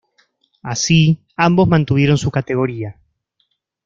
[0.63, 2.97] Así, ambos mantuvieron su categoría.